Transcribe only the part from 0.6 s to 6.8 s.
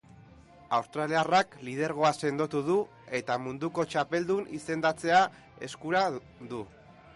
Australiarrak lidergoa sendotu du eta munduko txapeldun izendatzea eskura du.